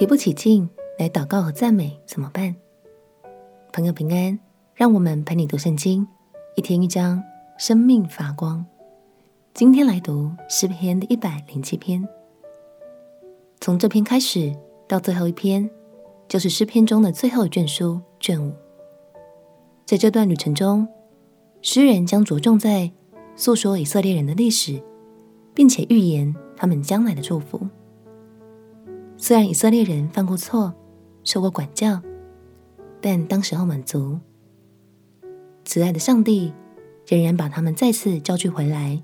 [0.00, 0.66] 提不起劲
[0.98, 2.56] 来祷告和赞美，怎么办？
[3.70, 4.40] 朋友平安，
[4.74, 6.08] 让我们陪你读圣经，
[6.56, 7.22] 一天一章，
[7.58, 8.64] 生命发光。
[9.52, 12.02] 今天来读诗篇的一百零七篇，
[13.60, 14.56] 从这篇开始
[14.88, 15.68] 到最后一篇，
[16.26, 18.54] 就是诗篇中的最后一卷书卷五。
[19.84, 20.88] 在这段旅程中，
[21.60, 22.90] 诗人将着重在
[23.36, 24.82] 诉说以色列人的历史，
[25.52, 27.68] 并且预言他们将来的祝福。
[29.22, 30.72] 虽然以色列人犯过错，
[31.24, 32.00] 受过管教，
[33.02, 34.18] 但当时候满足，
[35.62, 36.54] 慈爱的上帝
[37.06, 39.00] 仍然把他们再次召聚回来，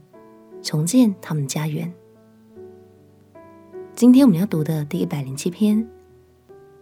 [0.63, 1.93] 重建他们的家园。
[3.95, 5.87] 今天我们要读的第一百零七篇，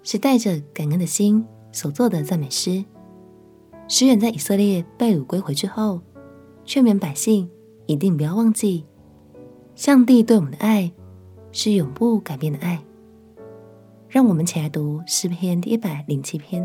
[0.05, 2.85] 是带着感恩的心所做的赞美诗。
[3.89, 6.01] 诗人在以色列被掳归回之后，
[6.65, 7.51] 劝勉百姓
[7.87, 8.87] 一定不要忘记，
[9.75, 10.93] 上帝对我们的爱
[11.51, 12.81] 是永不改变的爱。
[14.15, 16.65] 让我们起来读诗篇第一百零七篇。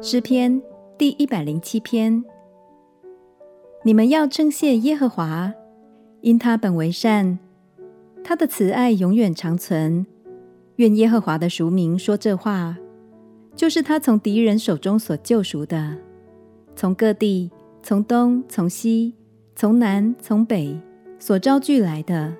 [0.00, 0.60] 诗篇
[0.98, 2.24] 第一百零七篇，
[3.84, 5.54] 你们要称谢耶和华，
[6.22, 7.38] 因他本为善，
[8.24, 10.04] 他的慈爱永远长存。
[10.78, 12.76] 愿耶和华的赎名说这话，
[13.54, 15.96] 就是他从敌人手中所救赎的，
[16.74, 19.14] 从各地、从东、从西、
[19.54, 20.76] 从南、从北
[21.20, 22.34] 所招聚来的。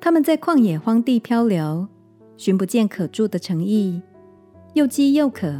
[0.00, 1.88] 他们在旷野荒地漂流，
[2.36, 4.00] 寻不见可住的城邑，
[4.74, 5.52] 又饥又渴，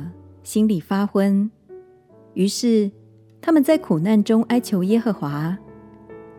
[0.43, 1.51] 心里发昏。
[2.35, 2.91] 于是
[3.41, 5.57] 他们在苦难中哀求耶和华，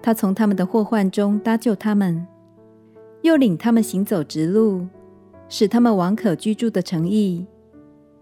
[0.01, 2.25] 他从他们的祸患中搭救他们，
[3.23, 4.87] 又领他们行走直路，
[5.49, 7.45] 使他们往可居住的城邑。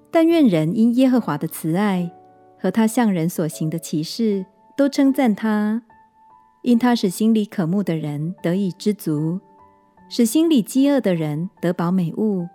[0.10, 2.10] 但愿人因耶和华的慈爱
[2.58, 4.46] 和他向人所行的奇事，
[4.78, 5.84] 都称赞他，
[6.62, 9.42] 因他使心里渴慕的人得以知足。
[10.18, 12.48] 使心里饥饿的人得饱美物，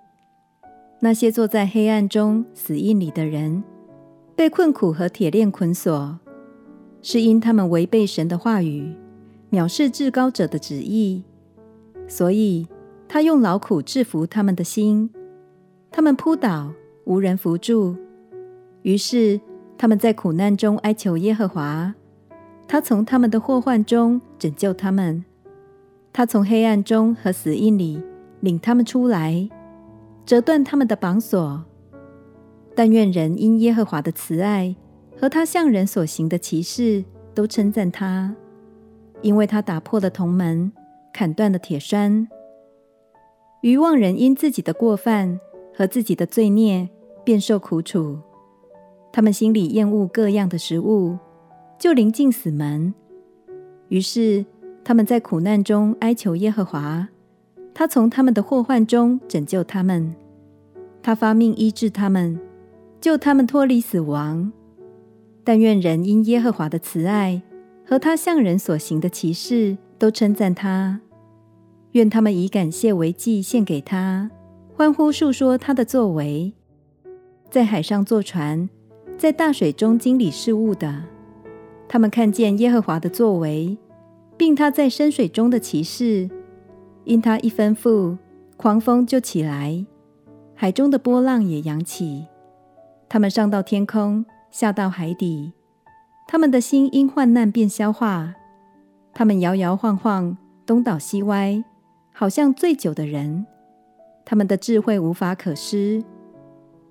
[1.00, 3.62] 那些坐在黑暗中死荫里的人，
[4.34, 6.18] 被困苦和铁链捆锁，
[7.02, 8.96] 是因他们违背神的话语，
[9.50, 11.22] 藐视至高者的旨意，
[12.08, 12.66] 所以
[13.06, 15.10] 他用劳苦制服他们的心，
[15.90, 16.72] 他们扑倒，
[17.04, 17.94] 无人扶助。
[18.80, 19.38] 于是
[19.76, 21.94] 他们在苦难中哀求耶和华，
[22.66, 25.26] 他从他们的祸患中拯救他们。
[26.12, 28.02] 他从黑暗中和死荫里
[28.40, 29.48] 领他们出来，
[30.26, 31.64] 折断他们的绑索。
[32.74, 34.74] 但愿人因耶和华的慈爱
[35.16, 38.34] 和他向人所行的奇事，都称赞他，
[39.22, 40.72] 因为他打破了铜门，
[41.12, 42.26] 砍断了铁栓。
[43.60, 45.38] 愚妄人因自己的过犯
[45.74, 46.88] 和自己的罪孽，
[47.22, 48.18] 便受苦楚。
[49.12, 51.18] 他们心里厌恶各样的食物，
[51.78, 52.92] 就临近死门。
[53.88, 54.44] 于是。
[54.90, 57.06] 他们在苦难中哀求耶和华，
[57.72, 60.16] 他从他们的祸患中拯救他们，
[61.00, 62.40] 他发命医治他们，
[63.00, 64.50] 救他们脱离死亡。
[65.44, 67.40] 但愿人因耶和华的慈爱
[67.86, 71.00] 和他向人所行的奇事，都称赞他。
[71.92, 74.28] 愿他们以感谢为祭献给他，
[74.74, 76.52] 欢呼述说他的作为。
[77.48, 78.68] 在海上坐船，
[79.16, 81.04] 在大水中经理事务的，
[81.86, 83.78] 他们看见耶和华的作为。
[84.40, 86.30] 并他在深水中的骑士，
[87.04, 88.16] 因他一吩咐，
[88.56, 89.84] 狂风就起来，
[90.54, 92.26] 海中的波浪也扬起。
[93.06, 95.52] 他们上到天空，下到海底。
[96.26, 98.34] 他们的心因患难便消化。
[99.12, 100.34] 他们摇摇晃晃，
[100.64, 101.62] 东倒西歪，
[102.10, 103.44] 好像醉酒的人。
[104.24, 106.02] 他们的智慧无法可施。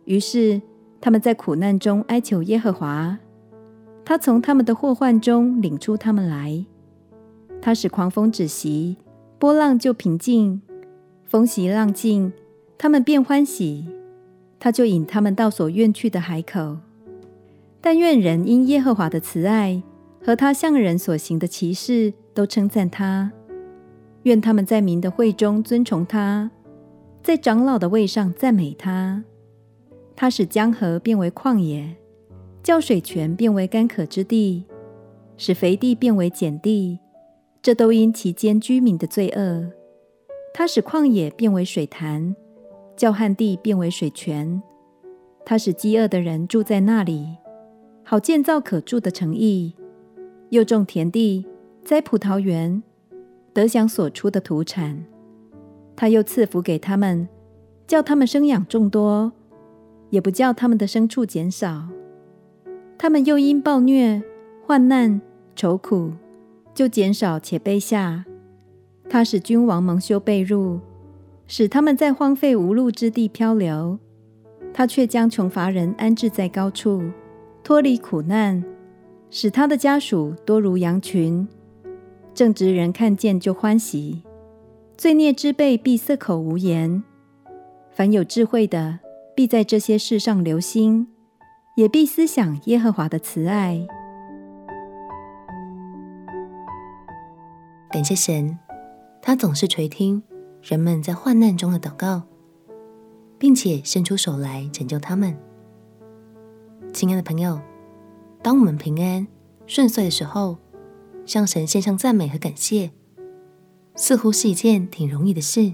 [0.06, 0.62] 于是
[1.02, 3.18] 他们在苦难中哀求耶和华，
[4.06, 6.64] 他从他们的祸患中领出他们来。
[7.62, 8.98] 他使狂风止息，
[9.38, 10.62] 波浪就平静；
[11.26, 12.32] 风息浪静，
[12.78, 13.86] 他们便欢喜。
[14.60, 16.78] 他就引他们到所愿去的海口。
[17.82, 19.82] 但愿人因耶和华的慈爱
[20.22, 23.32] 和他向人所行的奇事，都称赞他。
[24.24, 26.52] 愿他们在民的会中尊崇他，
[27.24, 29.24] 在长老的位上赞美他。
[30.16, 31.96] 他使江河变为旷野，
[32.62, 34.66] 叫水泉变为干渴之地，
[35.38, 37.00] 使肥地变为碱地。
[37.62, 39.72] 这都因其间居民的罪恶。
[40.54, 42.36] 他使旷野变为水潭，
[42.96, 44.62] 叫旱地变为水泉。
[45.46, 47.38] 他使饥饿的人住在那里，
[48.04, 49.74] 好建造可住的城邑，
[50.50, 51.46] 又种田地，
[51.84, 52.82] 栽葡萄园，
[53.54, 55.06] 得享所出的土产。
[55.96, 57.28] 他又赐福给他们，
[57.86, 59.32] 叫他们生养众多，
[60.10, 61.90] 也不叫他们的牲畜减少。
[62.98, 64.22] 他们又因暴虐、
[64.66, 65.22] 患难、
[65.56, 66.12] 愁苦。
[66.74, 68.26] 就减少且卑下，
[69.10, 70.80] 他使君王蒙羞被辱，
[71.48, 74.00] 使他们在荒废无路之地漂流。
[74.74, 77.04] 他却将穷乏人安置在高处，
[77.64, 78.64] 脱离苦难，
[79.30, 81.48] 使他的家属多如羊群。
[82.34, 84.24] 正直人看见就欢喜，
[84.96, 87.04] 罪孽之辈必塞口无言。
[87.92, 89.00] 凡有智慧的，
[89.36, 91.08] 必在这些事上留心，
[91.76, 93.86] 也必思想耶和华的慈爱。
[97.92, 98.58] 感谢神。
[99.22, 100.22] 他总是垂听
[100.62, 102.22] 人们在患难中的祷告，
[103.38, 105.36] 并且伸出手来拯救他们。
[106.94, 107.60] 亲爱的朋友，
[108.42, 109.28] 当我们平安
[109.66, 110.58] 顺遂的时候，
[111.26, 112.92] 向神献上赞美和感谢，
[113.96, 115.74] 似乎是一件挺容易的事。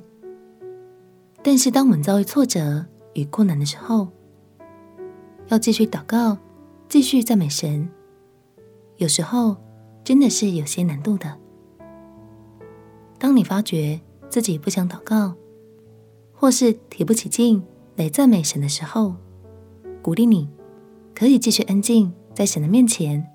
[1.43, 4.07] 但是，当我们遭遇挫折与困难的时候，
[5.49, 6.37] 要继续祷告、
[6.89, 7.87] 继续赞美神，
[8.97, 9.55] 有时候
[10.03, 11.37] 真的是有些难度的。
[13.25, 13.99] 当你发觉
[14.29, 15.33] 自己不想祷告，
[16.31, 17.59] 或是提不起劲
[17.95, 19.15] 来赞美神的时候，
[20.03, 20.47] 鼓励你
[21.15, 23.27] 可以继续安静在神的面前，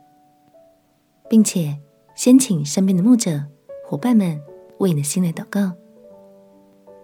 [1.29, 1.77] 并且
[2.15, 3.45] 先请身边的牧者
[3.85, 4.41] 伙伴们
[4.79, 5.73] 为你的心来祷告。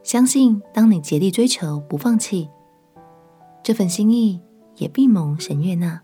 [0.05, 2.49] 相信当你竭力追求，不放弃，
[3.65, 4.41] 这份心意
[4.77, 6.01] 也必蒙神悦纳。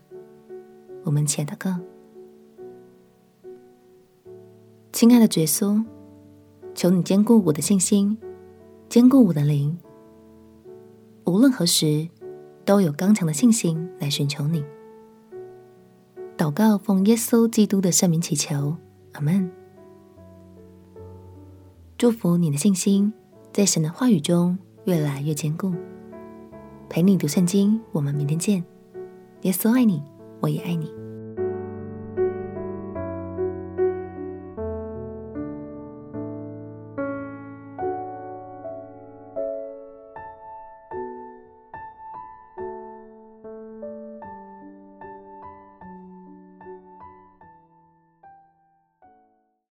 [1.05, 1.79] 我们且祷告，
[4.91, 5.81] 亲爱的耶稣。
[6.75, 8.17] 求你坚固我的信心，
[8.89, 9.77] 坚固我的灵，
[11.25, 12.07] 无论何时
[12.65, 14.63] 都有刚强的信心来寻求你。
[16.37, 18.75] 祷告奉耶稣基督的圣名祈求，
[19.13, 19.49] 阿门。
[21.97, 23.13] 祝福你的信心
[23.53, 25.71] 在神的话语中越来越坚固。
[26.89, 28.63] 陪你读圣经，我们明天见。
[29.43, 30.01] 耶稣爱你，
[30.41, 31.02] 我也爱你。